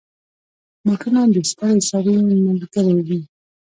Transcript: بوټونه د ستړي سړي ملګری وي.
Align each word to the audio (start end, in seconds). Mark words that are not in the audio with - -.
بوټونه 0.85 1.21
د 1.33 1.35
ستړي 1.49 1.77
سړي 1.89 2.15
ملګری 2.47 2.93
وي. 3.07 3.21